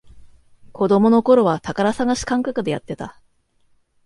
[0.71, 3.21] 子供のころは宝探し感覚でやってた